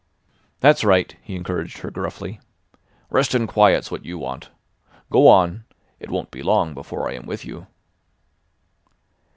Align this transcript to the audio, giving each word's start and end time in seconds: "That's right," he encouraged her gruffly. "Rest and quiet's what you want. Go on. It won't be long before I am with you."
"That's 0.61 0.83
right," 0.83 1.15
he 1.21 1.35
encouraged 1.35 1.77
her 1.77 1.91
gruffly. 1.91 2.39
"Rest 3.11 3.35
and 3.35 3.47
quiet's 3.47 3.91
what 3.91 4.03
you 4.03 4.17
want. 4.17 4.49
Go 5.11 5.27
on. 5.27 5.65
It 5.99 6.09
won't 6.09 6.31
be 6.31 6.41
long 6.41 6.73
before 6.73 7.07
I 7.07 7.13
am 7.13 7.27
with 7.27 7.45
you." 7.45 7.67